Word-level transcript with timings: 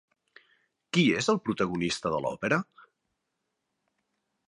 Qui 0.97 1.03
és 1.17 1.29
el 1.35 1.39
protagonista 1.49 2.15
de 2.17 2.25
l'òpera? 2.25 2.61